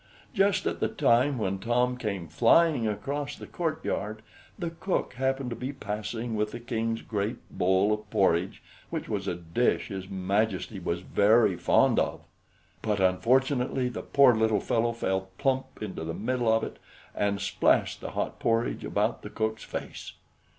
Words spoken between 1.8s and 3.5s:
came flying across the